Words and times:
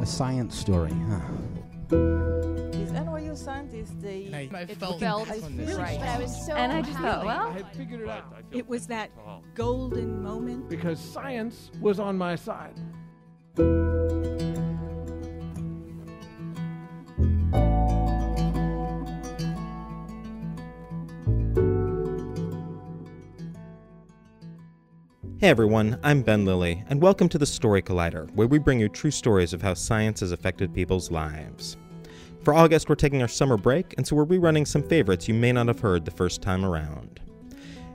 A 0.00 0.06
science 0.06 0.56
story, 0.56 0.92
huh? 1.08 1.20
Is 1.90 2.92
NYU 2.92 3.36
scientist 3.36 4.00
the 4.00 4.26
And 4.26 4.34
I, 4.36 4.58
I 4.58 4.62
it 4.62 4.76
felt, 4.78 5.00
felt 5.00 5.28
on 5.30 5.56
this. 5.56 5.68
really 5.70 5.96
But 5.98 6.08
I 6.08 6.18
was 6.18 6.46
so 6.46 6.54
And 6.54 6.72
I 6.72 6.82
just 6.82 6.98
thought, 6.98 7.26
happy. 7.26 7.26
well, 7.26 7.48
I 7.48 7.62
figured 7.76 8.00
it 8.02 8.08
out 8.08 8.24
It 8.52 8.68
was 8.68 8.86
that 8.86 9.10
golden 9.54 10.22
moment. 10.22 10.68
because 10.68 11.00
science 11.00 11.70
was 11.80 11.98
on 11.98 12.16
my 12.16 12.36
side. 12.36 12.74
Hey 25.40 25.50
everyone, 25.50 26.00
I'm 26.02 26.22
Ben 26.22 26.44
Lillie, 26.44 26.82
and 26.88 27.00
welcome 27.00 27.28
to 27.28 27.38
the 27.38 27.46
Story 27.46 27.80
Collider, 27.80 28.28
where 28.34 28.48
we 28.48 28.58
bring 28.58 28.80
you 28.80 28.88
true 28.88 29.12
stories 29.12 29.52
of 29.52 29.62
how 29.62 29.72
science 29.72 30.18
has 30.18 30.32
affected 30.32 30.74
people's 30.74 31.12
lives. 31.12 31.76
For 32.42 32.52
August, 32.52 32.88
we're 32.88 32.96
taking 32.96 33.22
our 33.22 33.28
summer 33.28 33.56
break, 33.56 33.94
and 33.96 34.04
so 34.04 34.16
we're 34.16 34.26
rerunning 34.26 34.66
some 34.66 34.82
favorites 34.82 35.28
you 35.28 35.34
may 35.34 35.52
not 35.52 35.68
have 35.68 35.78
heard 35.78 36.04
the 36.04 36.10
first 36.10 36.42
time 36.42 36.64
around. 36.64 37.20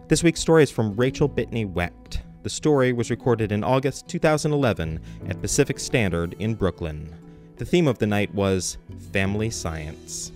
This 0.07 0.23
week's 0.23 0.39
story 0.39 0.63
is 0.63 0.71
from 0.71 0.95
Rachel 0.95 1.27
Bitney 1.27 1.69
Wecht. 1.69 2.21
The 2.43 2.49
story 2.49 2.93
was 2.93 3.09
recorded 3.09 3.52
in 3.52 3.61
August 3.61 4.07
2011 4.07 5.02
at 5.27 5.41
Pacific 5.41 5.80
Standard 5.80 6.38
in 6.39 6.55
Brooklyn. 6.55 7.13
The 7.57 7.66
theme 7.66 7.88
of 7.89 7.97
the 7.97 8.07
night 8.07 8.33
was 8.33 8.77
Family 9.11 9.49
Science. 9.49 10.31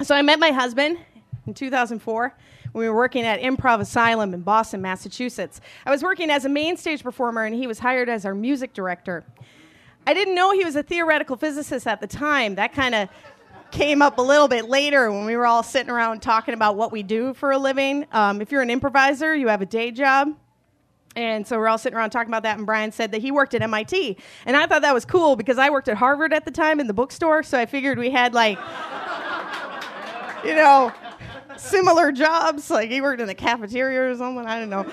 So 0.00 0.14
I 0.14 0.22
met 0.22 0.38
my 0.38 0.52
husband 0.52 0.98
in 1.44 1.54
2004 1.54 2.32
when 2.76 2.82
we 2.82 2.90
were 2.90 2.94
working 2.94 3.24
at 3.24 3.40
Improv 3.40 3.80
Asylum 3.80 4.34
in 4.34 4.42
Boston, 4.42 4.82
Massachusetts. 4.82 5.62
I 5.86 5.90
was 5.90 6.02
working 6.02 6.28
as 6.28 6.44
a 6.44 6.50
main 6.50 6.76
stage 6.76 7.02
performer, 7.02 7.42
and 7.42 7.54
he 7.54 7.66
was 7.66 7.78
hired 7.78 8.10
as 8.10 8.26
our 8.26 8.34
music 8.34 8.74
director. 8.74 9.24
I 10.06 10.12
didn't 10.12 10.34
know 10.34 10.52
he 10.52 10.62
was 10.62 10.76
a 10.76 10.82
theoretical 10.82 11.38
physicist 11.38 11.86
at 11.86 12.02
the 12.02 12.06
time. 12.06 12.56
That 12.56 12.74
kind 12.74 12.94
of 12.94 13.08
came 13.70 14.02
up 14.02 14.18
a 14.18 14.22
little 14.22 14.46
bit 14.46 14.68
later 14.68 15.10
when 15.10 15.24
we 15.24 15.38
were 15.38 15.46
all 15.46 15.62
sitting 15.62 15.88
around 15.88 16.20
talking 16.20 16.52
about 16.52 16.76
what 16.76 16.92
we 16.92 17.02
do 17.02 17.32
for 17.32 17.50
a 17.50 17.56
living. 17.56 18.04
Um, 18.12 18.42
if 18.42 18.52
you're 18.52 18.60
an 18.60 18.68
improviser, 18.68 19.34
you 19.34 19.48
have 19.48 19.62
a 19.62 19.66
day 19.66 19.90
job. 19.90 20.36
And 21.16 21.46
so 21.46 21.56
we're 21.56 21.68
all 21.68 21.78
sitting 21.78 21.96
around 21.96 22.10
talking 22.10 22.28
about 22.28 22.42
that, 22.42 22.58
and 22.58 22.66
Brian 22.66 22.92
said 22.92 23.10
that 23.12 23.22
he 23.22 23.30
worked 23.30 23.54
at 23.54 23.62
MIT. 23.62 24.18
And 24.44 24.54
I 24.54 24.66
thought 24.66 24.82
that 24.82 24.92
was 24.92 25.06
cool 25.06 25.34
because 25.34 25.56
I 25.56 25.70
worked 25.70 25.88
at 25.88 25.96
Harvard 25.96 26.34
at 26.34 26.44
the 26.44 26.50
time 26.50 26.78
in 26.78 26.88
the 26.88 26.94
bookstore, 26.94 27.42
so 27.42 27.58
I 27.58 27.64
figured 27.64 27.98
we 27.98 28.10
had 28.10 28.34
like 28.34 28.58
you 30.44 30.54
know, 30.54 30.92
similar 31.56 32.12
jobs. 32.12 32.70
Like 32.70 32.90
he 32.90 33.00
worked 33.00 33.20
in 33.20 33.26
the 33.26 33.34
cafeteria 33.34 34.10
or 34.10 34.16
something. 34.16 34.46
I 34.46 34.60
don't 34.60 34.70
know. 34.70 34.86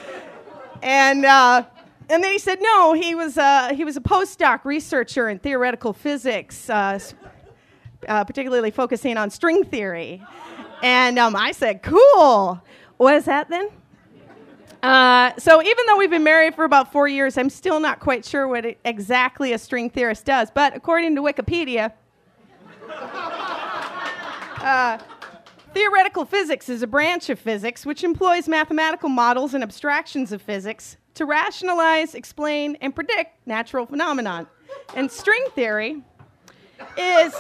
And 0.82 1.26
uh, 1.26 1.64
and 2.10 2.24
then 2.24 2.32
he 2.32 2.40
said 2.40 2.60
no. 2.62 2.94
He 2.94 3.16
was 3.16 3.38
uh, 3.38 3.74
he 3.74 3.84
was 3.84 3.98
a 3.98 4.02
postdoc 4.02 4.66
researcher 4.66 5.30
in 5.30 5.40
theoretical 5.40 5.94
physics, 5.94 6.70
uh, 6.70 7.00
uh, 8.08 8.24
particularly 8.26 8.72
focusing 8.72 9.18
on 9.18 9.30
string 9.30 9.64
theory. 9.64 10.22
And 10.82 11.18
um, 11.18 11.36
I 11.36 11.54
said, 11.54 11.82
cool. 11.82 12.62
What 12.98 13.16
is 13.16 13.26
that 13.26 13.50
then? 13.50 13.70
Uh, 14.84 15.32
so 15.38 15.64
even 15.64 15.86
though 15.88 15.98
we've 15.98 16.10
been 16.10 16.26
married 16.26 16.56
for 16.56 16.66
about 16.66 16.92
four 16.92 17.08
years, 17.08 17.38
I'm 17.38 17.50
still 17.50 17.80
not 17.80 18.02
quite 18.02 18.26
sure 18.26 18.50
what 18.50 18.66
it, 18.66 18.80
exactly 18.84 19.54
a 19.54 19.58
string 19.58 19.90
theorist 19.90 20.26
does. 20.26 20.52
But 20.52 20.76
according 20.76 21.16
to 21.16 21.22
Wikipedia, 21.22 21.94
Theoretical 25.74 26.26
physics 26.26 26.70
is 26.70 26.84
a 26.84 26.88
branch 26.88 27.30
of 27.30 27.40
physics 27.40 27.86
which 27.86 28.04
employs 28.04 28.48
mathematical 28.48 29.10
models 29.10 29.56
and 29.56 29.64
abstractions 29.64 30.32
of 30.32 30.42
physics 30.42 30.98
to 31.16 31.26
rationalize, 31.26 32.14
explain, 32.14 32.78
and 32.80 32.94
predict 32.94 33.48
natural 33.48 33.88
phenomenon. 33.88 34.48
And 34.96 35.12
string 35.12 35.44
theory 35.56 36.04
is 36.98 37.34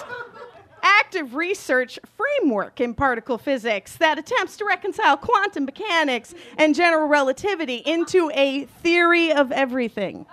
active 0.81 1.35
research 1.35 1.99
framework 2.17 2.81
in 2.81 2.93
particle 2.93 3.37
physics 3.37 3.97
that 3.97 4.17
attempts 4.17 4.57
to 4.57 4.65
reconcile 4.65 5.15
quantum 5.15 5.65
mechanics 5.65 6.33
and 6.57 6.73
general 6.73 7.07
relativity 7.07 7.77
into 7.77 8.31
a 8.33 8.65
theory 8.65 9.31
of 9.31 9.51
everything. 9.51 10.25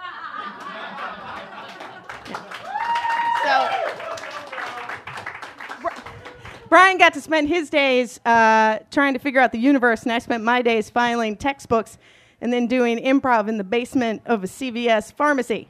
Brian 6.70 6.98
got 6.98 7.12
to 7.14 7.20
spend 7.20 7.48
his 7.48 7.68
days 7.68 8.20
uh, 8.24 8.78
trying 8.92 9.12
to 9.12 9.18
figure 9.18 9.40
out 9.40 9.50
the 9.50 9.58
universe, 9.58 10.04
and 10.04 10.12
I 10.12 10.20
spent 10.20 10.44
my 10.44 10.62
days 10.62 10.88
filing 10.88 11.36
textbooks 11.36 11.98
and 12.40 12.52
then 12.52 12.68
doing 12.68 12.98
improv 12.98 13.48
in 13.48 13.58
the 13.58 13.64
basement 13.64 14.22
of 14.24 14.44
a 14.44 14.46
CVS 14.46 15.12
pharmacy. 15.12 15.66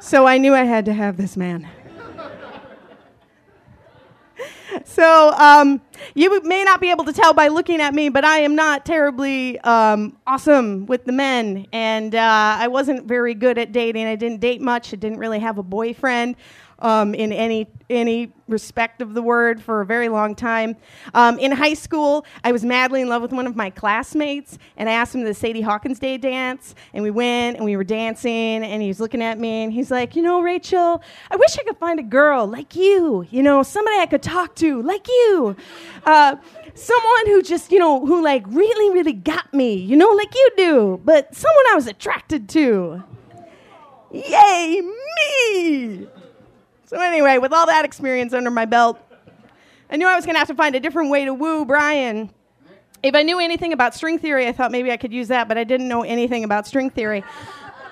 so 0.00 0.26
I 0.26 0.38
knew 0.38 0.54
I 0.54 0.64
had 0.64 0.86
to 0.86 0.94
have 0.94 1.18
this 1.18 1.36
man. 1.36 1.68
So 4.84 5.32
um, 5.32 5.80
you 6.14 6.42
may 6.42 6.64
not 6.64 6.80
be 6.80 6.90
able 6.90 7.04
to 7.04 7.12
tell 7.12 7.34
by 7.34 7.48
looking 7.48 7.80
at 7.80 7.94
me, 7.94 8.08
but 8.08 8.24
I 8.24 8.38
am 8.38 8.54
not 8.54 8.86
terribly 8.86 9.58
um, 9.60 10.16
awesome 10.26 10.86
with 10.86 11.04
the 11.04 11.12
men, 11.12 11.66
and 11.72 12.14
uh, 12.14 12.56
I 12.58 12.68
wasn't 12.68 13.06
very 13.06 13.34
good 13.34 13.58
at 13.58 13.72
dating. 13.72 14.06
I 14.06 14.16
didn't 14.16 14.40
date 14.40 14.60
much. 14.60 14.92
I 14.94 14.96
didn't 14.96 15.18
really 15.18 15.38
have 15.38 15.58
a 15.58 15.62
boyfriend 15.62 16.36
um, 16.80 17.14
in 17.14 17.32
any 17.32 17.68
any 17.90 18.32
respect 18.48 19.00
of 19.00 19.14
the 19.14 19.22
word 19.22 19.62
for 19.62 19.80
a 19.80 19.86
very 19.86 20.08
long 20.08 20.34
time. 20.34 20.76
Um, 21.14 21.38
in 21.38 21.52
high 21.52 21.74
school, 21.74 22.26
I 22.44 22.52
was 22.52 22.64
madly 22.64 23.00
in 23.00 23.08
love 23.08 23.22
with 23.22 23.32
one 23.32 23.46
of 23.46 23.56
my 23.56 23.70
classmates, 23.70 24.58
and 24.76 24.88
I 24.88 24.92
asked 24.92 25.14
him 25.14 25.22
to 25.22 25.26
the 25.26 25.34
Sadie 25.34 25.62
Hawkins 25.62 25.98
Day 25.98 26.18
dance, 26.18 26.74
and 26.92 27.02
we 27.02 27.10
went 27.10 27.56
and 27.56 27.64
we 27.64 27.76
were 27.76 27.84
dancing, 27.84 28.62
and 28.62 28.82
he 28.82 28.88
was 28.88 29.00
looking 29.00 29.22
at 29.22 29.38
me, 29.38 29.64
and 29.64 29.72
he's 29.72 29.90
like, 29.90 30.16
you 30.16 30.22
know, 30.22 30.42
Rachel, 30.42 31.02
I 31.30 31.36
wish 31.36 31.58
I 31.58 31.62
could 31.62 31.78
find 31.78 31.98
a 31.98 32.02
girl 32.02 32.46
like 32.46 32.76
you, 32.76 33.26
you 33.30 33.42
know, 33.42 33.62
somebody 33.62 33.98
I 33.98 34.06
could 34.06 34.22
talk 34.22 34.54
to 34.56 34.82
like 34.82 35.08
you. 35.08 35.56
Uh, 36.04 36.36
someone 36.74 37.26
who 37.26 37.42
just, 37.42 37.72
you 37.72 37.78
know, 37.78 38.04
who 38.04 38.22
like 38.22 38.44
really, 38.48 38.94
really 38.94 39.12
got 39.12 39.52
me, 39.52 39.74
you 39.74 39.96
know, 39.96 40.10
like 40.10 40.34
you 40.34 40.50
do, 40.56 41.00
but 41.04 41.34
someone 41.34 41.64
I 41.72 41.74
was 41.74 41.86
attracted 41.86 42.48
to. 42.50 43.02
Yay, 44.10 44.80
me! 44.80 46.08
So, 46.88 46.98
anyway, 46.98 47.36
with 47.36 47.52
all 47.52 47.66
that 47.66 47.84
experience 47.84 48.32
under 48.32 48.50
my 48.50 48.64
belt, 48.64 48.98
I 49.90 49.98
knew 49.98 50.06
I 50.06 50.16
was 50.16 50.24
going 50.24 50.36
to 50.36 50.38
have 50.38 50.48
to 50.48 50.54
find 50.54 50.74
a 50.74 50.80
different 50.80 51.10
way 51.10 51.26
to 51.26 51.34
woo 51.34 51.66
Brian. 51.66 52.30
If 53.02 53.14
I 53.14 53.22
knew 53.22 53.38
anything 53.38 53.74
about 53.74 53.94
string 53.94 54.18
theory, 54.18 54.46
I 54.48 54.52
thought 54.52 54.72
maybe 54.72 54.90
I 54.90 54.96
could 54.96 55.12
use 55.12 55.28
that, 55.28 55.48
but 55.48 55.58
I 55.58 55.64
didn't 55.64 55.86
know 55.86 56.02
anything 56.02 56.44
about 56.44 56.66
string 56.66 56.88
theory. 56.88 57.22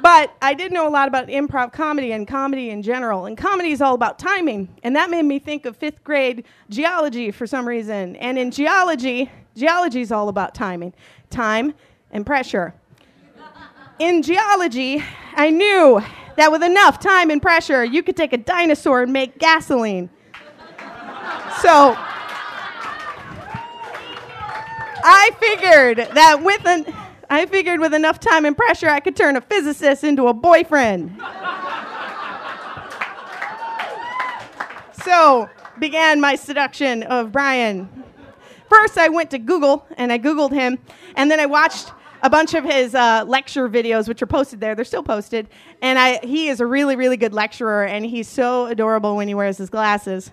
But 0.00 0.34
I 0.40 0.54
did 0.54 0.72
know 0.72 0.88
a 0.88 0.90
lot 0.90 1.08
about 1.08 1.26
improv 1.28 1.74
comedy 1.74 2.12
and 2.12 2.26
comedy 2.26 2.70
in 2.70 2.80
general. 2.82 3.26
And 3.26 3.36
comedy 3.36 3.72
is 3.72 3.82
all 3.82 3.94
about 3.94 4.18
timing. 4.18 4.74
And 4.82 4.96
that 4.96 5.10
made 5.10 5.24
me 5.24 5.40
think 5.40 5.66
of 5.66 5.76
fifth 5.76 6.02
grade 6.02 6.46
geology 6.70 7.30
for 7.30 7.46
some 7.46 7.68
reason. 7.68 8.16
And 8.16 8.38
in 8.38 8.50
geology, 8.50 9.30
geology 9.54 10.00
is 10.00 10.10
all 10.10 10.30
about 10.30 10.54
timing 10.54 10.94
time 11.28 11.74
and 12.12 12.24
pressure. 12.24 12.72
In 13.98 14.22
geology, 14.22 15.04
I 15.34 15.50
knew 15.50 16.02
that 16.36 16.52
with 16.52 16.62
enough 16.62 17.00
time 17.00 17.30
and 17.30 17.40
pressure, 17.40 17.84
you 17.84 18.02
could 18.02 18.16
take 18.16 18.32
a 18.32 18.38
dinosaur 18.38 19.02
and 19.02 19.12
make 19.12 19.38
gasoline. 19.38 20.10
So 21.60 21.96
I 25.08 25.30
figured 25.40 25.98
that 25.98 26.42
with 26.42 26.66
an 26.66 26.86
I 27.28 27.46
figured 27.46 27.80
with 27.80 27.92
enough 27.92 28.20
time 28.20 28.44
and 28.44 28.56
pressure 28.56 28.88
I 28.88 29.00
could 29.00 29.16
turn 29.16 29.36
a 29.36 29.40
physicist 29.40 30.04
into 30.04 30.28
a 30.28 30.34
boyfriend. 30.34 31.20
so 35.04 35.48
began 35.78 36.20
my 36.20 36.36
seduction 36.36 37.02
of 37.04 37.32
Brian. 37.32 38.04
First, 38.68 38.98
I 38.98 39.08
went 39.08 39.30
to 39.30 39.38
Google 39.38 39.86
and 39.96 40.12
I 40.12 40.18
Googled 40.18 40.52
him, 40.52 40.78
and 41.14 41.30
then 41.30 41.40
I 41.40 41.46
watched 41.46 41.92
a 42.22 42.30
bunch 42.30 42.54
of 42.54 42.64
his 42.64 42.94
uh, 42.94 43.24
lecture 43.26 43.68
videos, 43.68 44.08
which 44.08 44.22
are 44.22 44.26
posted 44.26 44.60
there. 44.60 44.74
They're 44.74 44.84
still 44.84 45.02
posted. 45.02 45.48
And 45.82 45.98
I, 45.98 46.18
he 46.24 46.48
is 46.48 46.60
a 46.60 46.66
really, 46.66 46.96
really 46.96 47.16
good 47.16 47.32
lecturer, 47.32 47.84
and 47.84 48.04
he's 48.04 48.28
so 48.28 48.66
adorable 48.66 49.16
when 49.16 49.28
he 49.28 49.34
wears 49.34 49.58
his 49.58 49.70
glasses. 49.70 50.30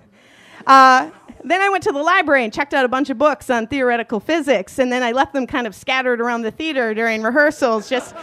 Uh, 0.65 1.12
then 1.44 1.62
I 1.62 1.69
went 1.69 1.83
to 1.83 1.91
the 1.91 2.01
library 2.01 2.45
and 2.45 2.53
checked 2.53 2.74
out 2.74 2.85
a 2.85 2.88
bunch 2.88 3.09
of 3.09 3.18
books 3.18 3.50
on 3.50 3.68
theoretical 3.68 4.19
physics, 4.19 4.80
and 4.80 4.91
then 4.91 5.03
I 5.03 5.12
left 5.12 5.33
them 5.33 5.45
kind 5.45 5.68
of 5.68 5.75
scattered 5.75 6.21
around 6.21 6.44
the 6.44 6.51
theater 6.51 6.94
during 6.94 7.21
rehearsals, 7.21 7.89
just, 7.89 8.15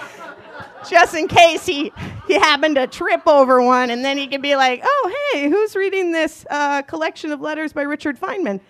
just 0.89 1.15
in 1.15 1.29
case 1.29 1.67
he, 1.67 1.93
he 2.27 2.35
happened 2.35 2.77
to 2.77 2.87
trip 2.87 3.27
over 3.27 3.63
one, 3.63 3.91
and 3.91 4.03
then 4.03 4.17
he 4.17 4.27
could 4.27 4.41
be 4.41 4.57
like, 4.57 4.81
"Oh, 4.83 5.31
hey, 5.33 5.51
who's 5.51 5.77
reading 5.77 6.13
this 6.13 6.47
uh, 6.49 6.81
collection 6.83 7.31
of 7.31 7.43
letters 7.43 7.75
by 7.75 7.83
Richard 7.83 8.19
Feynman?" 8.19 8.61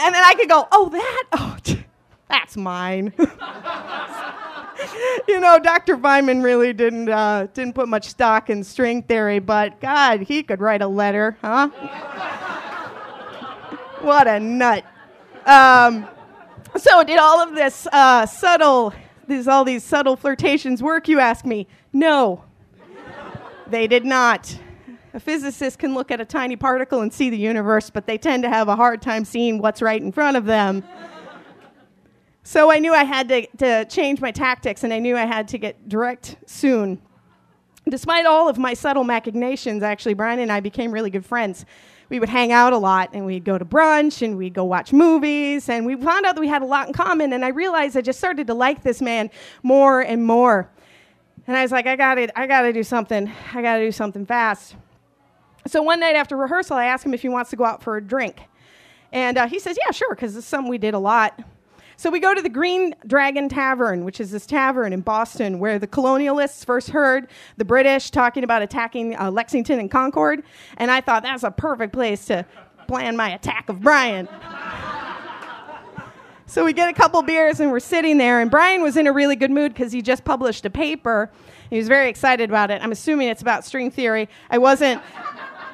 And 0.00 0.14
then 0.14 0.22
I 0.24 0.34
could 0.38 0.48
go, 0.48 0.68
"Oh, 0.70 0.88
that, 0.90 1.24
oh, 1.32 1.57
that's 2.28 2.56
mine." 2.56 3.12
you 5.28 5.40
know, 5.40 5.58
Dr. 5.58 5.96
Feynman 5.96 6.42
really 6.42 6.72
didn't 6.72 7.08
uh, 7.08 7.46
didn't 7.54 7.74
put 7.74 7.88
much 7.88 8.08
stock 8.08 8.50
in 8.50 8.64
string 8.64 9.02
theory, 9.02 9.38
but 9.38 9.80
God, 9.80 10.22
he 10.22 10.42
could 10.42 10.60
write 10.60 10.82
a 10.82 10.88
letter, 10.88 11.36
huh? 11.42 11.68
what 14.00 14.28
a 14.28 14.40
nut. 14.40 14.84
Um, 15.46 16.08
so 16.76 17.04
did 17.04 17.18
all 17.18 17.40
of 17.40 17.54
this 17.54 17.86
uh, 17.92 18.26
subtle 18.26 18.92
these, 19.28 19.46
all 19.46 19.64
these 19.64 19.84
subtle 19.84 20.16
flirtations 20.16 20.82
work, 20.82 21.06
you 21.06 21.20
ask 21.20 21.44
me? 21.44 21.68
No, 21.92 22.44
they 23.66 23.86
did 23.86 24.04
not. 24.04 24.58
A 25.14 25.20
physicist 25.20 25.78
can 25.78 25.94
look 25.94 26.10
at 26.10 26.20
a 26.20 26.24
tiny 26.24 26.56
particle 26.56 27.00
and 27.00 27.12
see 27.12 27.30
the 27.30 27.36
universe, 27.36 27.90
but 27.90 28.06
they 28.06 28.18
tend 28.18 28.42
to 28.42 28.48
have 28.48 28.68
a 28.68 28.76
hard 28.76 29.02
time 29.02 29.24
seeing 29.24 29.58
what's 29.58 29.82
right 29.82 30.00
in 30.00 30.12
front 30.12 30.36
of 30.36 30.46
them. 30.46 30.84
So 32.48 32.70
I 32.70 32.78
knew 32.78 32.94
I 32.94 33.04
had 33.04 33.28
to, 33.28 33.46
to 33.58 33.84
change 33.84 34.22
my 34.22 34.30
tactics, 34.30 34.82
and 34.82 34.90
I 34.90 35.00
knew 35.00 35.18
I 35.18 35.26
had 35.26 35.48
to 35.48 35.58
get 35.58 35.86
direct 35.86 36.36
soon. 36.46 36.98
Despite 37.86 38.24
all 38.24 38.48
of 38.48 38.56
my 38.56 38.72
subtle 38.72 39.04
machinations, 39.04 39.82
actually, 39.82 40.14
Brian 40.14 40.38
and 40.38 40.50
I 40.50 40.60
became 40.60 40.90
really 40.90 41.10
good 41.10 41.26
friends. 41.26 41.66
We 42.08 42.18
would 42.18 42.30
hang 42.30 42.50
out 42.50 42.72
a 42.72 42.78
lot, 42.78 43.10
and 43.12 43.26
we'd 43.26 43.44
go 43.44 43.58
to 43.58 43.66
brunch, 43.66 44.22
and 44.22 44.38
we'd 44.38 44.54
go 44.54 44.64
watch 44.64 44.94
movies, 44.94 45.68
and 45.68 45.84
we 45.84 45.94
found 45.96 46.24
out 46.24 46.36
that 46.36 46.40
we 46.40 46.48
had 46.48 46.62
a 46.62 46.64
lot 46.64 46.86
in 46.86 46.94
common. 46.94 47.34
And 47.34 47.44
I 47.44 47.48
realized 47.48 47.98
I 47.98 48.00
just 48.00 48.18
started 48.18 48.46
to 48.46 48.54
like 48.54 48.82
this 48.82 49.02
man 49.02 49.28
more 49.62 50.00
and 50.00 50.24
more. 50.24 50.70
And 51.46 51.54
I 51.54 51.60
was 51.60 51.70
like, 51.70 51.86
I 51.86 51.96
gotta, 51.96 52.32
I 52.34 52.46
gotta 52.46 52.72
do 52.72 52.82
something. 52.82 53.30
I 53.52 53.60
gotta 53.60 53.84
do 53.84 53.92
something 53.92 54.24
fast. 54.24 54.74
So 55.66 55.82
one 55.82 56.00
night 56.00 56.16
after 56.16 56.34
rehearsal, 56.34 56.78
I 56.78 56.86
asked 56.86 57.04
him 57.04 57.12
if 57.12 57.20
he 57.20 57.28
wants 57.28 57.50
to 57.50 57.56
go 57.56 57.66
out 57.66 57.82
for 57.82 57.98
a 57.98 58.02
drink. 58.02 58.40
And 59.12 59.36
uh, 59.36 59.48
he 59.48 59.58
says, 59.58 59.76
Yeah, 59.84 59.90
sure, 59.90 60.14
because 60.14 60.34
it's 60.34 60.46
something 60.46 60.70
we 60.70 60.78
did 60.78 60.94
a 60.94 60.98
lot. 60.98 61.38
So 62.00 62.10
we 62.10 62.20
go 62.20 62.32
to 62.32 62.40
the 62.40 62.48
Green 62.48 62.94
Dragon 63.08 63.48
Tavern, 63.48 64.04
which 64.04 64.20
is 64.20 64.30
this 64.30 64.46
tavern 64.46 64.92
in 64.92 65.00
Boston 65.00 65.58
where 65.58 65.80
the 65.80 65.88
colonialists 65.88 66.64
first 66.64 66.90
heard 66.90 67.26
the 67.56 67.64
British 67.64 68.12
talking 68.12 68.44
about 68.44 68.62
attacking 68.62 69.16
uh, 69.16 69.32
Lexington 69.32 69.80
and 69.80 69.90
Concord. 69.90 70.44
And 70.76 70.92
I 70.92 71.00
thought 71.00 71.24
that's 71.24 71.42
a 71.42 71.50
perfect 71.50 71.92
place 71.92 72.24
to 72.26 72.46
plan 72.86 73.16
my 73.16 73.30
attack 73.30 73.68
of 73.68 73.80
Brian. 73.80 74.28
so 76.46 76.64
we 76.64 76.72
get 76.72 76.88
a 76.88 76.92
couple 76.92 77.20
beers 77.22 77.58
and 77.58 77.72
we're 77.72 77.80
sitting 77.80 78.16
there, 78.16 78.40
and 78.40 78.48
Brian 78.48 78.80
was 78.80 78.96
in 78.96 79.08
a 79.08 79.12
really 79.12 79.34
good 79.34 79.50
mood 79.50 79.74
because 79.74 79.90
he 79.90 80.00
just 80.00 80.24
published 80.24 80.64
a 80.66 80.70
paper. 80.70 81.32
He 81.68 81.78
was 81.78 81.88
very 81.88 82.08
excited 82.08 82.48
about 82.48 82.70
it. 82.70 82.80
I'm 82.80 82.92
assuming 82.92 83.26
it's 83.26 83.42
about 83.42 83.64
string 83.64 83.90
theory. 83.90 84.28
I 84.50 84.58
wasn't 84.58 85.02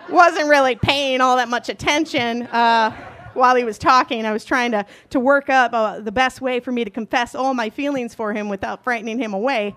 wasn't 0.09 0.49
really 0.49 0.77
paying 0.77 1.21
all 1.21 1.37
that 1.37 1.51
much 1.51 1.69
attention. 1.69 2.45
Uh, 2.45 3.14
while 3.35 3.55
he 3.55 3.65
was 3.65 3.79
talking, 3.79 4.27
I 4.27 4.33
was 4.33 4.45
trying 4.45 4.73
to, 4.73 4.87
to 5.11 5.21
work 5.21 5.51
up 5.51 5.73
uh, 5.73 6.01
the 6.01 6.13
best 6.13 6.41
way 6.41 6.61
for 6.61 6.73
me 6.73 6.85
to 6.85 6.91
confess 6.91 7.35
all 7.35 7.55
my 7.55 7.71
feelings 7.71 8.15
for 8.15 8.33
him 8.33 8.49
without 8.49 8.85
frightening 8.85 9.19
him 9.19 9.35
away. 9.35 9.75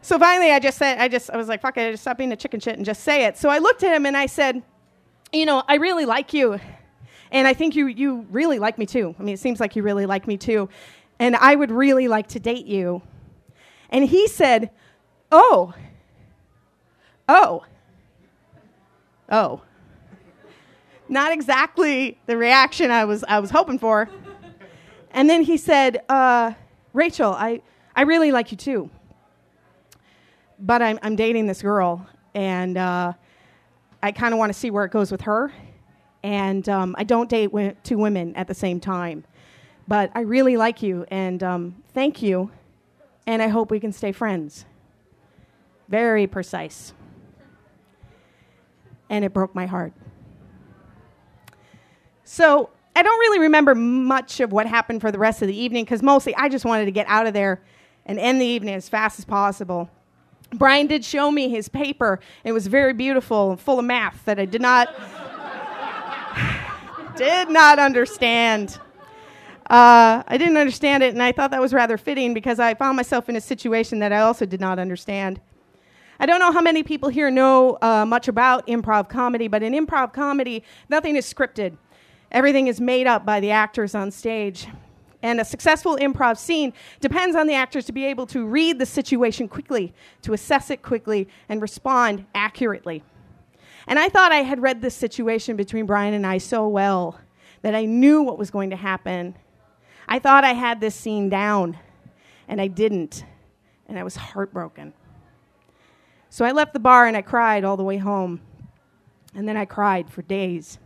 So 0.00 0.18
finally, 0.18 0.50
I 0.50 0.58
just 0.58 0.78
said, 0.78 0.98
I 0.98 1.08
just, 1.08 1.30
I 1.30 1.36
was 1.36 1.48
like, 1.48 1.60
fuck 1.62 1.76
it, 1.76 1.86
I 1.86 1.90
just 1.92 2.02
stop 2.02 2.18
being 2.18 2.32
a 2.32 2.36
chicken 2.36 2.58
shit 2.58 2.76
and 2.76 2.84
just 2.84 3.04
say 3.04 3.24
it. 3.24 3.38
So 3.38 3.48
I 3.48 3.58
looked 3.58 3.84
at 3.84 3.94
him 3.94 4.04
and 4.04 4.16
I 4.16 4.26
said, 4.26 4.62
you 5.32 5.46
know, 5.46 5.62
I 5.68 5.76
really 5.76 6.06
like 6.06 6.32
you. 6.32 6.58
And 7.30 7.46
I 7.48 7.54
think 7.54 7.76
you, 7.76 7.86
you 7.86 8.26
really 8.30 8.58
like 8.58 8.78
me 8.78 8.86
too. 8.86 9.14
I 9.18 9.22
mean, 9.22 9.34
it 9.34 9.38
seems 9.40 9.60
like 9.60 9.76
you 9.76 9.82
really 9.82 10.06
like 10.06 10.26
me 10.26 10.36
too. 10.36 10.68
And 11.18 11.36
I 11.36 11.54
would 11.54 11.70
really 11.70 12.08
like 12.08 12.26
to 12.28 12.40
date 12.40 12.66
you. 12.66 13.00
And 13.90 14.04
he 14.04 14.26
said, 14.26 14.70
oh, 15.30 15.72
oh, 17.28 17.64
oh 19.30 19.62
not 21.12 21.30
exactly 21.30 22.18
the 22.26 22.36
reaction 22.36 22.90
I 22.90 23.04
was, 23.04 23.22
I 23.28 23.38
was 23.38 23.50
hoping 23.50 23.78
for. 23.78 24.08
And 25.10 25.28
then 25.28 25.42
he 25.42 25.58
said, 25.58 26.02
uh, 26.08 26.54
Rachel, 26.94 27.32
I, 27.32 27.60
I 27.94 28.02
really 28.02 28.32
like 28.32 28.50
you 28.50 28.56
too. 28.56 28.90
But 30.58 30.80
I'm, 30.80 30.98
I'm 31.02 31.14
dating 31.14 31.46
this 31.46 31.60
girl, 31.60 32.06
and 32.34 32.78
uh, 32.78 33.12
I 34.02 34.12
kind 34.12 34.32
of 34.32 34.38
want 34.38 34.52
to 34.52 34.58
see 34.58 34.70
where 34.70 34.86
it 34.86 34.90
goes 34.90 35.12
with 35.12 35.20
her. 35.22 35.52
And 36.22 36.66
um, 36.68 36.94
I 36.96 37.04
don't 37.04 37.28
date 37.28 37.48
w- 37.48 37.76
two 37.82 37.98
women 37.98 38.34
at 38.34 38.46
the 38.48 38.54
same 38.54 38.80
time. 38.80 39.24
But 39.86 40.12
I 40.14 40.20
really 40.20 40.56
like 40.56 40.82
you, 40.82 41.04
and 41.08 41.42
um, 41.42 41.82
thank 41.92 42.22
you, 42.22 42.50
and 43.26 43.42
I 43.42 43.48
hope 43.48 43.70
we 43.70 43.80
can 43.80 43.92
stay 43.92 44.12
friends. 44.12 44.64
Very 45.88 46.26
precise. 46.26 46.94
And 49.10 49.24
it 49.26 49.34
broke 49.34 49.54
my 49.54 49.66
heart. 49.66 49.92
So 52.32 52.70
I 52.96 53.02
don't 53.02 53.20
really 53.20 53.40
remember 53.40 53.74
much 53.74 54.40
of 54.40 54.52
what 54.52 54.66
happened 54.66 55.02
for 55.02 55.12
the 55.12 55.18
rest 55.18 55.42
of 55.42 55.48
the 55.48 55.54
evening 55.54 55.84
because 55.84 56.02
mostly 56.02 56.34
I 56.34 56.48
just 56.48 56.64
wanted 56.64 56.86
to 56.86 56.90
get 56.90 57.06
out 57.06 57.26
of 57.26 57.34
there 57.34 57.60
and 58.06 58.18
end 58.18 58.40
the 58.40 58.46
evening 58.46 58.74
as 58.74 58.88
fast 58.88 59.18
as 59.18 59.26
possible. 59.26 59.90
Brian 60.54 60.86
did 60.86 61.04
show 61.04 61.30
me 61.30 61.50
his 61.50 61.68
paper. 61.68 62.20
It 62.42 62.52
was 62.52 62.68
very 62.68 62.94
beautiful 62.94 63.50
and 63.50 63.60
full 63.60 63.78
of 63.78 63.84
math 63.84 64.24
that 64.24 64.40
I 64.40 64.46
did 64.46 64.62
not 64.62 64.88
did 67.16 67.50
not 67.50 67.78
understand. 67.78 68.78
Uh, 69.68 70.22
I 70.26 70.38
didn't 70.38 70.56
understand 70.56 71.02
it, 71.02 71.12
and 71.12 71.22
I 71.22 71.32
thought 71.32 71.50
that 71.50 71.60
was 71.60 71.74
rather 71.74 71.98
fitting 71.98 72.32
because 72.32 72.58
I 72.58 72.72
found 72.72 72.96
myself 72.96 73.28
in 73.28 73.36
a 73.36 73.42
situation 73.42 73.98
that 73.98 74.10
I 74.10 74.20
also 74.20 74.46
did 74.46 74.60
not 74.60 74.78
understand. 74.78 75.38
I 76.18 76.24
don't 76.24 76.40
know 76.40 76.50
how 76.50 76.62
many 76.62 76.82
people 76.82 77.10
here 77.10 77.30
know 77.30 77.76
uh, 77.82 78.06
much 78.06 78.26
about 78.26 78.66
improv 78.68 79.10
comedy, 79.10 79.48
but 79.48 79.62
in 79.62 79.74
improv 79.74 80.14
comedy, 80.14 80.64
nothing 80.88 81.16
is 81.16 81.30
scripted. 81.30 81.76
Everything 82.32 82.66
is 82.66 82.80
made 82.80 83.06
up 83.06 83.24
by 83.24 83.38
the 83.38 83.50
actors 83.50 83.94
on 83.94 84.10
stage. 84.10 84.66
And 85.22 85.40
a 85.40 85.44
successful 85.44 85.96
improv 85.98 86.36
scene 86.36 86.72
depends 86.98 87.36
on 87.36 87.46
the 87.46 87.54
actors 87.54 87.84
to 87.86 87.92
be 87.92 88.04
able 88.06 88.26
to 88.26 88.44
read 88.44 88.80
the 88.80 88.86
situation 88.86 89.46
quickly, 89.46 89.94
to 90.22 90.32
assess 90.32 90.70
it 90.70 90.82
quickly, 90.82 91.28
and 91.48 91.62
respond 91.62 92.24
accurately. 92.34 93.04
And 93.86 93.98
I 93.98 94.08
thought 94.08 94.32
I 94.32 94.42
had 94.42 94.60
read 94.60 94.82
this 94.82 94.96
situation 94.96 95.56
between 95.56 95.86
Brian 95.86 96.14
and 96.14 96.26
I 96.26 96.38
so 96.38 96.66
well 96.66 97.20
that 97.60 97.74
I 97.74 97.84
knew 97.84 98.22
what 98.22 98.38
was 98.38 98.50
going 98.50 98.70
to 98.70 98.76
happen. 98.76 99.36
I 100.08 100.18
thought 100.18 100.42
I 100.42 100.54
had 100.54 100.80
this 100.80 100.96
scene 100.96 101.28
down, 101.28 101.78
and 102.48 102.60
I 102.60 102.66
didn't. 102.66 103.24
And 103.86 103.98
I 103.98 104.04
was 104.04 104.16
heartbroken. 104.16 104.92
So 106.30 106.44
I 106.44 106.52
left 106.52 106.72
the 106.72 106.80
bar 106.80 107.06
and 107.06 107.16
I 107.16 107.22
cried 107.22 107.62
all 107.62 107.76
the 107.76 107.84
way 107.84 107.98
home. 107.98 108.40
And 109.34 109.46
then 109.46 109.56
I 109.56 109.66
cried 109.66 110.10
for 110.10 110.22
days. 110.22 110.78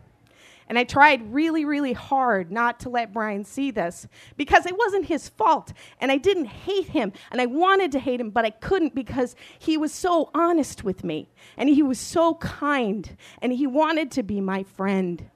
And 0.68 0.78
I 0.78 0.84
tried 0.84 1.32
really, 1.32 1.64
really 1.64 1.92
hard 1.92 2.50
not 2.50 2.80
to 2.80 2.88
let 2.88 3.12
Brian 3.12 3.44
see 3.44 3.70
this 3.70 4.08
because 4.36 4.66
it 4.66 4.76
wasn't 4.76 5.06
his 5.06 5.28
fault. 5.28 5.72
And 6.00 6.10
I 6.10 6.16
didn't 6.16 6.46
hate 6.46 6.88
him. 6.88 7.12
And 7.30 7.40
I 7.40 7.46
wanted 7.46 7.92
to 7.92 8.00
hate 8.00 8.20
him, 8.20 8.30
but 8.30 8.44
I 8.44 8.50
couldn't 8.50 8.94
because 8.94 9.36
he 9.58 9.76
was 9.76 9.92
so 9.92 10.30
honest 10.34 10.82
with 10.82 11.04
me. 11.04 11.28
And 11.56 11.68
he 11.68 11.82
was 11.82 12.00
so 12.00 12.34
kind. 12.34 13.16
And 13.40 13.52
he 13.52 13.66
wanted 13.66 14.10
to 14.12 14.24
be 14.24 14.40
my 14.40 14.64
friend 14.64 15.30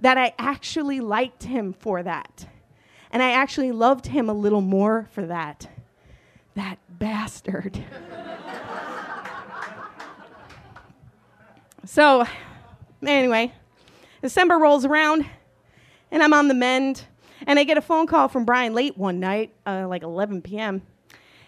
that 0.00 0.18
I 0.18 0.34
actually 0.38 1.00
liked 1.00 1.44
him 1.44 1.72
for 1.72 2.02
that. 2.02 2.46
And 3.10 3.22
I 3.22 3.30
actually 3.30 3.72
loved 3.72 4.06
him 4.06 4.28
a 4.28 4.34
little 4.34 4.60
more 4.60 5.08
for 5.12 5.24
that. 5.26 5.66
That 6.56 6.78
bastard. 6.98 7.82
so, 11.86 12.26
anyway. 13.02 13.52
December 14.24 14.56
rolls 14.56 14.86
around, 14.86 15.26
and 16.10 16.22
I'm 16.22 16.32
on 16.32 16.48
the 16.48 16.54
mend, 16.54 17.04
and 17.46 17.58
I 17.58 17.64
get 17.64 17.76
a 17.76 17.82
phone 17.82 18.06
call 18.06 18.26
from 18.28 18.46
Brian 18.46 18.72
late 18.72 18.96
one 18.96 19.20
night, 19.20 19.52
uh, 19.66 19.86
like 19.86 20.02
11 20.02 20.40
p.m. 20.40 20.80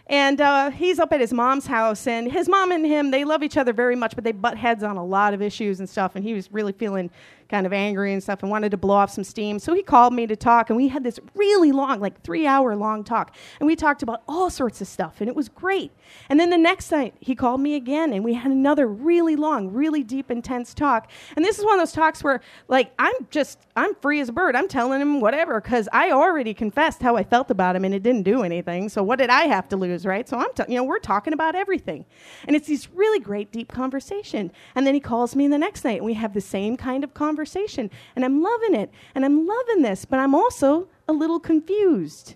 And 0.08 0.42
uh, 0.42 0.68
he's 0.68 0.98
up 0.98 1.10
at 1.14 1.22
his 1.22 1.32
mom's 1.32 1.66
house, 1.66 2.06
and 2.06 2.30
his 2.30 2.50
mom 2.50 2.72
and 2.72 2.84
him, 2.84 3.12
they 3.12 3.24
love 3.24 3.42
each 3.42 3.56
other 3.56 3.72
very 3.72 3.96
much, 3.96 4.14
but 4.14 4.24
they 4.24 4.32
butt 4.32 4.58
heads 4.58 4.82
on 4.82 4.98
a 4.98 5.04
lot 5.04 5.32
of 5.32 5.40
issues 5.40 5.80
and 5.80 5.88
stuff. 5.88 6.16
And 6.16 6.22
he 6.22 6.34
was 6.34 6.52
really 6.52 6.72
feeling 6.72 7.10
kind 7.48 7.66
of 7.66 7.72
angry 7.72 8.12
and 8.12 8.22
stuff 8.22 8.42
and 8.42 8.50
wanted 8.50 8.70
to 8.70 8.76
blow 8.76 8.94
off 8.94 9.10
some 9.10 9.24
steam. 9.24 9.58
So 9.58 9.72
he 9.74 9.82
called 9.82 10.12
me 10.12 10.26
to 10.26 10.36
talk, 10.36 10.70
and 10.70 10.76
we 10.76 10.88
had 10.88 11.04
this 11.04 11.20
really 11.34 11.72
long, 11.72 12.00
like 12.00 12.22
three 12.22 12.46
hour 12.46 12.74
long 12.74 13.04
talk. 13.04 13.34
And 13.60 13.66
we 13.66 13.76
talked 13.76 14.02
about 14.02 14.22
all 14.28 14.50
sorts 14.50 14.80
of 14.80 14.88
stuff, 14.88 15.20
and 15.20 15.28
it 15.28 15.36
was 15.36 15.48
great. 15.48 15.92
And 16.28 16.40
then 16.40 16.50
the 16.50 16.58
next 16.58 16.90
night, 16.90 17.14
he 17.20 17.34
called 17.34 17.60
me 17.60 17.74
again, 17.74 18.12
and 18.12 18.24
we 18.24 18.34
had 18.34 18.50
another 18.50 18.86
really 18.86 19.36
long, 19.36 19.72
really 19.72 20.02
deep, 20.02 20.30
intense 20.30 20.74
talk. 20.74 21.10
And 21.36 21.44
this 21.44 21.58
is 21.58 21.64
one 21.64 21.74
of 21.74 21.80
those 21.80 21.92
talks 21.92 22.24
where, 22.24 22.40
like, 22.68 22.92
I'm 22.98 23.14
just, 23.30 23.58
I'm 23.76 23.94
free 23.96 24.20
as 24.20 24.28
a 24.28 24.32
bird. 24.32 24.56
I'm 24.56 24.68
telling 24.68 25.00
him 25.00 25.20
whatever, 25.20 25.60
because 25.60 25.88
I 25.92 26.10
already 26.10 26.54
confessed 26.54 27.02
how 27.02 27.16
I 27.16 27.22
felt 27.22 27.50
about 27.50 27.76
him, 27.76 27.84
and 27.84 27.94
it 27.94 28.02
didn't 28.02 28.22
do 28.24 28.42
anything. 28.42 28.88
So 28.88 29.02
what 29.02 29.18
did 29.18 29.30
I 29.30 29.42
have 29.44 29.68
to 29.68 29.76
lose, 29.76 30.04
right? 30.04 30.28
So 30.28 30.36
I'm, 30.36 30.52
t- 30.54 30.64
you 30.68 30.76
know, 30.76 30.84
we're 30.84 30.98
talking 30.98 31.32
about 31.32 31.54
everything. 31.54 32.06
And 32.46 32.56
it's 32.56 32.66
these 32.66 32.88
really 32.92 33.20
great, 33.20 33.52
deep 33.52 33.68
conversation. 33.68 34.50
And 34.74 34.86
then 34.86 34.94
he 34.94 35.00
calls 35.00 35.36
me 35.36 35.46
the 35.48 35.58
next 35.58 35.84
night, 35.84 35.98
and 35.98 36.06
we 36.06 36.14
have 36.14 36.34
the 36.34 36.40
same 36.40 36.76
kind 36.76 37.04
of 37.04 37.14
conversation. 37.14 37.35
And 37.44 38.24
I'm 38.24 38.42
loving 38.42 38.74
it, 38.74 38.90
and 39.14 39.24
I'm 39.24 39.46
loving 39.46 39.82
this, 39.82 40.04
but 40.04 40.18
I'm 40.18 40.34
also 40.34 40.88
a 41.08 41.12
little 41.12 41.40
confused. 41.40 42.34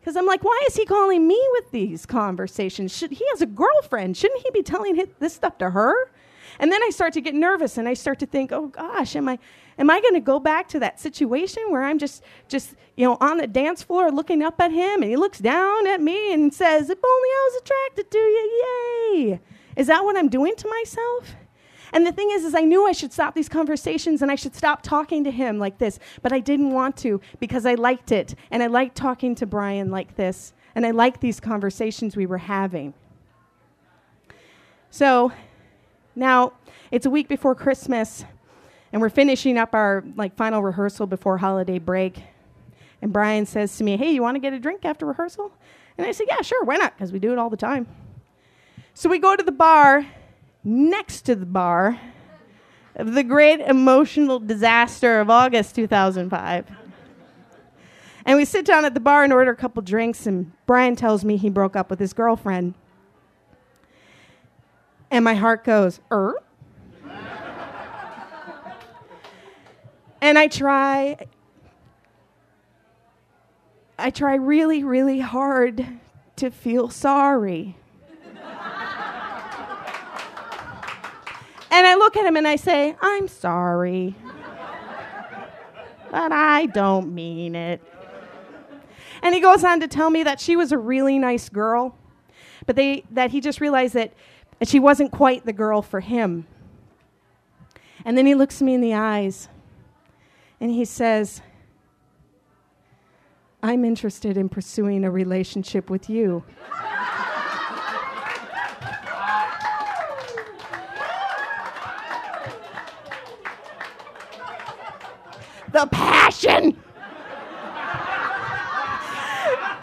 Because 0.00 0.16
I'm 0.16 0.26
like, 0.26 0.42
why 0.42 0.58
is 0.66 0.76
he 0.76 0.86
calling 0.86 1.26
me 1.28 1.38
with 1.52 1.70
these 1.70 2.06
conversations? 2.06 2.96
Should, 2.96 3.10
he 3.10 3.24
has 3.30 3.42
a 3.42 3.46
girlfriend. 3.46 4.16
Shouldn't 4.16 4.42
he 4.42 4.50
be 4.50 4.62
telling 4.62 4.96
his, 4.96 5.08
this 5.18 5.34
stuff 5.34 5.58
to 5.58 5.70
her? 5.70 6.10
And 6.58 6.72
then 6.72 6.82
I 6.82 6.90
start 6.90 7.12
to 7.14 7.20
get 7.20 7.34
nervous 7.34 7.78
and 7.78 7.86
I 7.88 7.94
start 7.94 8.18
to 8.20 8.26
think, 8.26 8.50
oh 8.50 8.68
gosh, 8.68 9.14
am 9.14 9.28
I, 9.28 9.38
am 9.78 9.90
I 9.90 10.00
going 10.00 10.14
to 10.14 10.20
go 10.20 10.40
back 10.40 10.68
to 10.68 10.78
that 10.80 10.98
situation 10.98 11.64
where 11.68 11.82
I'm 11.82 11.98
just, 11.98 12.22
just, 12.48 12.74
you 12.96 13.06
know, 13.06 13.16
on 13.20 13.36
the 13.36 13.46
dance 13.46 13.82
floor 13.82 14.10
looking 14.10 14.42
up 14.42 14.60
at 14.60 14.72
him 14.72 15.02
and 15.02 15.10
he 15.10 15.16
looks 15.16 15.38
down 15.38 15.86
at 15.86 16.00
me 16.00 16.32
and 16.32 16.52
says, 16.52 16.90
if 16.90 16.98
only 17.02 17.28
I 17.28 17.50
was 17.50 17.62
attracted 17.62 18.10
to 18.10 18.18
you, 18.18 18.64
yay. 19.14 19.40
Is 19.76 19.86
that 19.86 20.04
what 20.04 20.16
I'm 20.16 20.28
doing 20.28 20.54
to 20.56 20.68
myself? 20.68 21.34
And 21.92 22.06
the 22.06 22.12
thing 22.12 22.30
is, 22.30 22.44
is 22.44 22.54
I 22.54 22.62
knew 22.62 22.86
I 22.86 22.92
should 22.92 23.12
stop 23.12 23.34
these 23.34 23.48
conversations 23.48 24.22
and 24.22 24.30
I 24.30 24.34
should 24.34 24.54
stop 24.54 24.82
talking 24.82 25.24
to 25.24 25.30
him 25.30 25.58
like 25.58 25.78
this, 25.78 25.98
but 26.22 26.32
I 26.32 26.40
didn't 26.40 26.70
want 26.70 26.96
to 26.98 27.20
because 27.40 27.66
I 27.66 27.74
liked 27.74 28.12
it 28.12 28.34
and 28.50 28.62
I 28.62 28.66
liked 28.66 28.96
talking 28.96 29.34
to 29.36 29.46
Brian 29.46 29.90
like 29.90 30.16
this. 30.16 30.52
And 30.74 30.86
I 30.86 30.92
liked 30.92 31.20
these 31.20 31.40
conversations 31.40 32.16
we 32.16 32.26
were 32.26 32.38
having. 32.38 32.94
So 34.90 35.32
now 36.14 36.52
it's 36.90 37.06
a 37.06 37.10
week 37.10 37.28
before 37.28 37.54
Christmas, 37.54 38.24
and 38.92 39.00
we're 39.00 39.10
finishing 39.10 39.58
up 39.58 39.74
our 39.74 40.04
like 40.16 40.36
final 40.36 40.62
rehearsal 40.62 41.06
before 41.06 41.38
holiday 41.38 41.78
break. 41.78 42.22
And 43.02 43.12
Brian 43.12 43.46
says 43.46 43.76
to 43.78 43.84
me, 43.84 43.96
Hey, 43.96 44.12
you 44.12 44.22
want 44.22 44.34
to 44.34 44.40
get 44.40 44.52
a 44.52 44.58
drink 44.58 44.84
after 44.84 45.06
rehearsal? 45.06 45.52
And 45.96 46.06
I 46.06 46.12
said, 46.12 46.26
Yeah, 46.28 46.40
sure, 46.42 46.64
why 46.64 46.76
not? 46.76 46.96
Because 46.96 47.12
we 47.12 47.18
do 47.18 47.32
it 47.32 47.38
all 47.38 47.50
the 47.50 47.56
time. 47.56 47.86
So 48.94 49.08
we 49.08 49.18
go 49.18 49.36
to 49.36 49.42
the 49.42 49.52
bar 49.52 50.06
next 50.62 51.22
to 51.22 51.34
the 51.34 51.46
bar 51.46 52.00
of 52.96 53.14
the 53.14 53.24
great 53.24 53.60
emotional 53.60 54.38
disaster 54.38 55.20
of 55.20 55.30
August 55.30 55.74
2005. 55.74 56.66
And 58.26 58.36
we 58.36 58.44
sit 58.44 58.66
down 58.66 58.84
at 58.84 58.94
the 58.94 59.00
bar 59.00 59.24
and 59.24 59.32
order 59.32 59.50
a 59.50 59.56
couple 59.56 59.82
drinks, 59.82 60.26
and 60.26 60.52
Brian 60.66 60.94
tells 60.94 61.24
me 61.24 61.36
he 61.36 61.48
broke 61.48 61.74
up 61.74 61.88
with 61.88 61.98
his 61.98 62.12
girlfriend. 62.12 62.74
And 65.10 65.24
my 65.24 65.34
heart 65.34 65.64
goes, 65.64 66.00
er? 66.12 66.36
and 70.20 70.38
I 70.38 70.46
try, 70.46 71.16
I 73.98 74.10
try 74.10 74.34
really, 74.34 74.84
really 74.84 75.20
hard 75.20 75.86
to 76.36 76.50
feel 76.50 76.90
sorry. 76.90 77.76
And 81.70 81.86
I 81.86 81.94
look 81.94 82.16
at 82.16 82.24
him 82.26 82.36
and 82.36 82.46
I 82.46 82.56
say, 82.56 82.96
I'm 83.00 83.28
sorry. 83.28 84.14
but 86.10 86.32
I 86.32 86.66
don't 86.66 87.14
mean 87.14 87.54
it. 87.54 87.80
And 89.22 89.34
he 89.34 89.40
goes 89.40 89.64
on 89.64 89.80
to 89.80 89.88
tell 89.88 90.10
me 90.10 90.22
that 90.22 90.40
she 90.40 90.56
was 90.56 90.72
a 90.72 90.78
really 90.78 91.18
nice 91.18 91.48
girl, 91.48 91.96
but 92.66 92.76
they, 92.76 93.04
that 93.10 93.30
he 93.30 93.40
just 93.40 93.60
realized 93.60 93.94
that 93.94 94.12
she 94.62 94.80
wasn't 94.80 95.12
quite 95.12 95.44
the 95.44 95.52
girl 95.52 95.82
for 95.82 96.00
him. 96.00 96.46
And 98.04 98.16
then 98.16 98.26
he 98.26 98.34
looks 98.34 98.62
me 98.62 98.74
in 98.74 98.80
the 98.80 98.94
eyes 98.94 99.48
and 100.58 100.70
he 100.70 100.84
says, 100.84 101.42
I'm 103.62 103.84
interested 103.84 104.36
in 104.36 104.48
pursuing 104.48 105.04
a 105.04 105.10
relationship 105.10 105.90
with 105.90 106.08
you. 106.08 106.44
The 115.80 115.86
passion, 115.86 116.76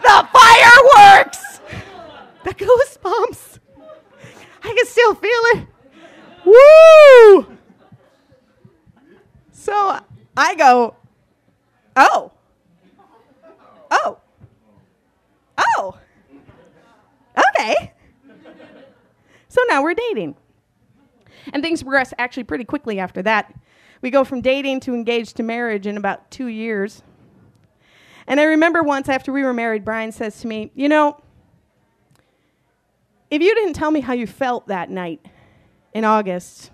the 0.02 0.28
fireworks, 0.32 1.60
the 2.44 2.54
goosebumps. 2.54 3.58
I 4.62 4.74
can 4.74 4.86
still 4.86 5.14
feel 5.14 5.30
it. 5.30 5.66
Woo! 6.44 7.58
So 9.50 9.98
I 10.36 10.54
go, 10.54 10.94
oh, 11.96 12.30
oh, 13.90 14.18
oh, 15.58 15.98
okay. 17.36 17.92
So 19.48 19.62
now 19.68 19.82
we're 19.82 19.94
dating. 19.94 20.36
And 21.52 21.62
things 21.62 21.82
progress 21.82 22.14
actually 22.18 22.44
pretty 22.44 22.64
quickly 22.64 23.00
after 23.00 23.20
that. 23.22 23.52
We 24.00 24.10
go 24.10 24.24
from 24.24 24.40
dating 24.40 24.80
to 24.80 24.94
engaged 24.94 25.36
to 25.36 25.42
marriage 25.42 25.86
in 25.86 25.96
about 25.96 26.30
two 26.30 26.46
years. 26.46 27.02
And 28.26 28.38
I 28.38 28.44
remember 28.44 28.82
once 28.82 29.08
after 29.08 29.32
we 29.32 29.42
were 29.42 29.54
married, 29.54 29.84
Brian 29.84 30.12
says 30.12 30.40
to 30.42 30.46
me, 30.46 30.70
You 30.74 30.88
know, 30.88 31.20
if 33.30 33.42
you 33.42 33.54
didn't 33.54 33.74
tell 33.74 33.90
me 33.90 34.00
how 34.00 34.12
you 34.12 34.26
felt 34.26 34.68
that 34.68 34.90
night 34.90 35.26
in 35.92 36.04
August, 36.04 36.70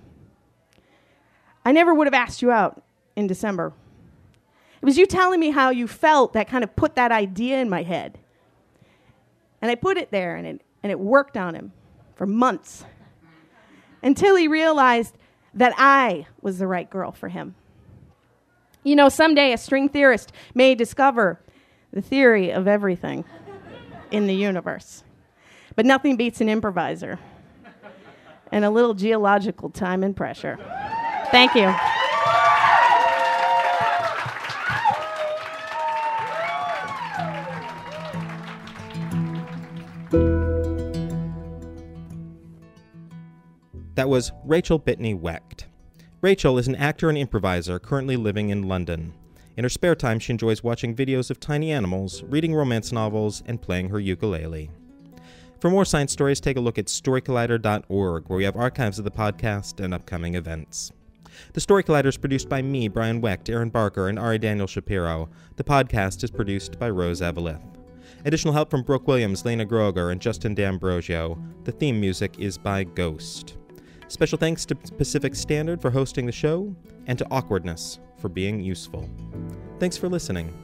I 1.64 1.72
never 1.72 1.94
would 1.94 2.06
have 2.06 2.14
asked 2.14 2.42
you 2.42 2.50
out 2.50 2.82
in 3.16 3.26
December. 3.26 3.72
It 4.82 4.84
was 4.84 4.98
you 4.98 5.06
telling 5.06 5.40
me 5.40 5.50
how 5.50 5.70
you 5.70 5.88
felt 5.88 6.34
that 6.34 6.46
kind 6.46 6.62
of 6.62 6.76
put 6.76 6.94
that 6.96 7.10
idea 7.10 7.58
in 7.60 7.70
my 7.70 7.82
head. 7.82 8.18
And 9.62 9.70
I 9.70 9.76
put 9.76 9.96
it 9.96 10.10
there, 10.10 10.36
and 10.36 10.46
it, 10.46 10.60
and 10.82 10.92
it 10.92 11.00
worked 11.00 11.38
on 11.38 11.54
him 11.54 11.72
for 12.16 12.26
months 12.26 12.84
until 14.02 14.36
he 14.36 14.46
realized 14.46 15.16
that 15.54 15.72
I 15.76 16.26
was 16.40 16.58
the 16.58 16.66
right 16.66 16.88
girl 16.88 17.12
for 17.12 17.28
him. 17.28 17.54
You 18.82 18.96
know, 18.96 19.08
someday 19.08 19.52
a 19.52 19.58
string 19.58 19.88
theorist 19.88 20.32
may 20.54 20.74
discover 20.74 21.40
the 21.92 22.02
theory 22.02 22.50
of 22.50 22.68
everything 22.68 23.24
in 24.10 24.26
the 24.26 24.34
universe. 24.34 25.04
But 25.76 25.86
nothing 25.86 26.16
beats 26.16 26.40
an 26.40 26.48
improviser 26.48 27.18
and 28.52 28.64
a 28.64 28.70
little 28.70 28.94
geological 28.94 29.70
time 29.70 30.02
and 30.04 30.14
pressure. 30.14 30.58
Thank 31.30 31.54
you. 31.54 31.74
That 43.94 44.08
was 44.08 44.32
Rachel 44.44 44.80
Bitney 44.80 45.16
Wecht. 45.16 45.66
Rachel 46.20 46.58
is 46.58 46.66
an 46.66 46.74
actor 46.74 47.08
and 47.08 47.16
improviser 47.16 47.78
currently 47.78 48.16
living 48.16 48.48
in 48.50 48.66
London. 48.66 49.14
In 49.56 49.62
her 49.62 49.68
spare 49.68 49.94
time, 49.94 50.18
she 50.18 50.32
enjoys 50.32 50.64
watching 50.64 50.96
videos 50.96 51.30
of 51.30 51.38
tiny 51.38 51.70
animals, 51.70 52.24
reading 52.24 52.52
romance 52.52 52.90
novels, 52.90 53.44
and 53.46 53.62
playing 53.62 53.90
her 53.90 54.00
ukulele. 54.00 54.70
For 55.60 55.70
more 55.70 55.84
science 55.84 56.12
stories, 56.12 56.40
take 56.40 56.56
a 56.56 56.60
look 56.60 56.76
at 56.76 56.86
storycollider.org, 56.86 58.24
where 58.26 58.36
we 58.36 58.42
have 58.42 58.56
archives 58.56 58.98
of 58.98 59.04
the 59.04 59.12
podcast 59.12 59.78
and 59.78 59.94
upcoming 59.94 60.34
events. 60.34 60.90
The 61.52 61.60
Story 61.60 61.84
Collider 61.84 62.06
is 62.06 62.16
produced 62.16 62.48
by 62.48 62.62
me, 62.62 62.88
Brian 62.88 63.20
Wecht, 63.20 63.48
Erin 63.48 63.70
Barker, 63.70 64.08
and 64.08 64.18
Ari 64.18 64.38
Daniel 64.38 64.66
Shapiro. 64.66 65.28
The 65.54 65.64
podcast 65.64 66.24
is 66.24 66.32
produced 66.32 66.80
by 66.80 66.90
Rose 66.90 67.20
Eveleth. 67.20 67.62
Additional 68.24 68.54
help 68.54 68.70
from 68.70 68.82
Brooke 68.82 69.06
Williams, 69.06 69.44
Lena 69.44 69.64
Groeger, 69.64 70.10
and 70.10 70.20
Justin 70.20 70.54
D'Ambrosio. 70.54 71.38
The 71.62 71.72
theme 71.72 72.00
music 72.00 72.40
is 72.40 72.58
by 72.58 72.82
Ghost. 72.82 73.56
Special 74.14 74.38
thanks 74.38 74.64
to 74.66 74.76
Pacific 74.76 75.34
Standard 75.34 75.82
for 75.82 75.90
hosting 75.90 76.24
the 76.24 76.30
show, 76.30 76.72
and 77.08 77.18
to 77.18 77.26
Awkwardness 77.32 77.98
for 78.16 78.28
being 78.28 78.60
useful. 78.60 79.10
Thanks 79.80 79.96
for 79.96 80.08
listening. 80.08 80.56